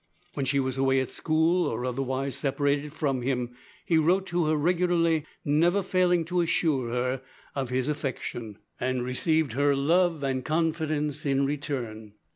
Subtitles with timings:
[0.33, 3.55] When she was away at school or otherwise separated from him,
[3.85, 7.21] he wrote to her regularly, never failing to assure her
[7.53, 12.13] of his affection, and received her love and confidence in return.